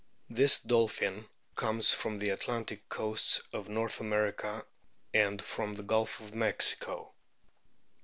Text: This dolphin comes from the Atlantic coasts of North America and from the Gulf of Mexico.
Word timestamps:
This 0.31 0.59
dolphin 0.59 1.27
comes 1.53 1.93
from 1.93 2.17
the 2.17 2.31
Atlantic 2.31 2.89
coasts 2.89 3.39
of 3.53 3.69
North 3.69 3.99
America 3.99 4.65
and 5.13 5.39
from 5.39 5.75
the 5.75 5.83
Gulf 5.83 6.19
of 6.21 6.33
Mexico. 6.33 7.13